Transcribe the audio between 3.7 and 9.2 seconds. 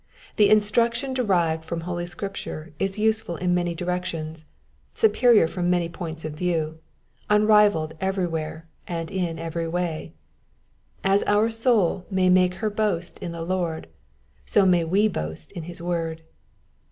directions, superior from many points of view, unrivalled everywhere and